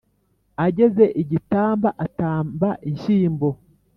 Ageze 0.65 1.03
i 1.21 1.23
Gitamba 1.31 1.89
atanga 2.05 2.69
inshyimbo 2.89 3.47